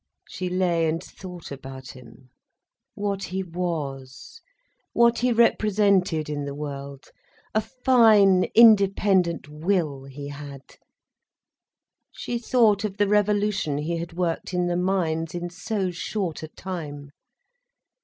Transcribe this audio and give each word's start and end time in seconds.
She 0.27 0.49
lay 0.49 0.87
and 0.89 1.03
thought 1.03 1.51
about 1.51 1.91
him, 1.91 2.31
what 2.95 3.25
he 3.25 3.43
was, 3.43 4.41
what 4.93 5.19
he 5.19 5.31
represented 5.31 6.27
in 6.27 6.45
the 6.45 6.55
world. 6.55 7.11
A 7.53 7.61
fine, 7.61 8.45
independent 8.55 9.47
will, 9.47 10.05
he 10.05 10.29
had. 10.29 10.63
She 12.11 12.39
thought 12.39 12.83
of 12.83 12.97
the 12.97 13.07
revolution 13.07 13.77
he 13.77 13.97
had 13.97 14.13
worked 14.13 14.55
in 14.55 14.65
the 14.65 14.75
mines, 14.75 15.35
in 15.35 15.51
so 15.51 15.91
short 15.91 16.41
a 16.41 16.47
time. 16.47 17.11